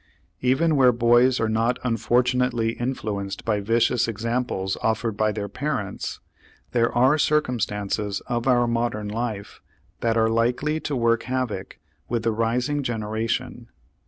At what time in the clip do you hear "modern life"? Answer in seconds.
8.65-9.61